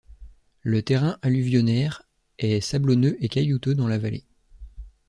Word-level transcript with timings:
Le 0.63 0.81
terrain 0.81 1.19
alluvionnaire 1.21 2.01
est 2.39 2.59
sablonneux 2.59 3.23
et 3.23 3.29
caillouteux 3.29 3.75
dans 3.75 3.87
la 3.87 3.99
vallée. 3.99 4.25